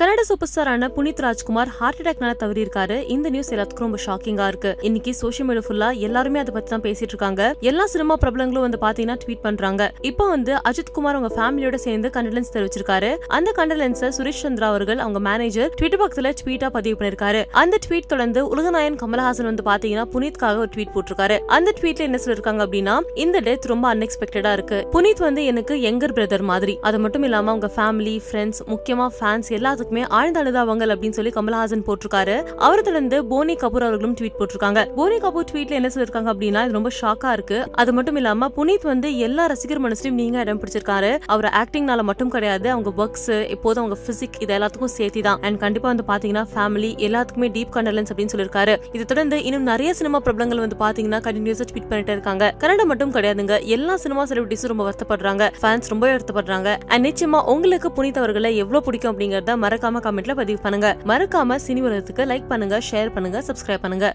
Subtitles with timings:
[0.00, 3.08] Kannada super ஸ்டாரான Puneeth Rajkumar heart அட்டாக்னால தவறியிருக்காரு.
[3.08, 4.76] இந்த நியூஸ் எல்லாத்துக்கும் ரொம்ப ஷாக்கிங்கா இருக்கு.
[4.80, 7.54] இன்னைக்கு சோஷியல் மீடியா ஃபுல்லா எல்லாருமே அதை பத்தி தான் பேசிட்டு இருக்காங்க.
[7.60, 9.92] எல்லா சினிமா பிரபலங்களும் வந்து பாத்தீங்கன்னா ட்வீட் பண்றாங்க.
[10.00, 13.16] இப்போ வந்து அஜித் குமார் அவங்க ஃபேமிலியோட சேர்ந்து கண்டலன்ஸ் தெரிவிச்சிருக்காரு.
[13.28, 18.42] அந்த கண்டலன்ஸை சுரேஷ் சந்திரா அவர்கள் அவங்க மேனேஜர் ட்விட்டர் பக்கத்துல ட்வீட்டா பதிவு பண்ணிருக்காரு அந்த ட்வீட் தொடர்ந்து
[18.56, 21.38] உலகநாயன் கமலஹாசன் வந்து பாத்தீங்கன்னா புனித்காக ஒரு ட்வீட் போட்டிருக்காரு.
[21.58, 24.88] அந்த ட்வீட்ல என்ன சொல்லிருக்காங்க அப்படின்னா இந்த டெத் ரொம்ப அன்எக்ஸ்பெக்டடா இருக்கு.
[24.92, 26.78] புனித் வந்து எனக்கு யங்கர் பிரதர் மாதிரி.
[26.80, 32.36] அது மட்டும் இல்லாம அவங்க ஃபேமிலி ஃப்ரெண்ட்ஸ் முக்கியமா ஃபேன்ஸ் எல்லாத்துக்கும் ஆழ்ந்த அனுதாபங்கள் அப்படின்னு சொல்லி கமலஹாசன் போட்டிருக்காரு.
[32.66, 34.94] அவரை தொடர்ந்து போனி கபூர் அவர்களும் ட்வீட் போட்டிருக்காங்க.
[34.94, 37.68] போனி கபூர் ட்வீட்ல என்ன சொல்லிருக்காங்க அப்படின்னா இது ரொம்ப ஷாக்கா இருக்கு.
[37.72, 41.18] அது மட்டும் இல்லாம புனித் வந்து எல்லா ரசிகர் மனசுலயும் நீங்க இடம் பிடிச்சிருக்காரு.
[41.26, 45.38] அவர் ஆக்டிங்னால மட்டும் கிடையாது அவங்க ஒர்க்ஸ் எப்போதும் அவங்க பிசிக் இது எல்லாத்துக்கும் சேர்த்தி தான்.
[45.42, 48.76] அண்ட் கண்டிப்பா வந்து பாத்தீங்கன்னா ஃபேமிலி எல்லாத்துக்குமே டீப் கண்டலன்ஸ் அப்படின்னு சொல்லிருக்காரு.
[48.92, 52.54] இதை தொடர்ந்து இன்னும் நிறைய சினிமா பிரபலங்கள் வந்து பாத்தீங்கன்னா கண்டினியூஸா ட்வீட் பண்ணிட்டு இருக்காங்க.
[52.58, 53.62] கன்னடம் மட்டும் கிடையாதுங்க.
[53.64, 55.50] எல்லா சினிமா செலிபிரிட்டிஸும் ரொம்ப வருத்தப்படுறாங்க.
[55.62, 56.76] ஃபேன்ஸ் ரொம்ப வருத்தப்படுறாங்க.
[56.86, 60.88] அண்ட் நிச்சயமா உங்களுக்கு புனித் அவர்களை எவ்வளவு பிடிக்கும் அப்படிங்கறத மறக்காம கமெண்ட்ல பதிவு பண்ணுங்க.
[61.10, 64.08] மறக்காம சினி உலகத்துக்கு லைக் பண்ணுங்க ஷேர் பண்ணுங்க சப்ஸ்கிரைப் பண்ணுங்க.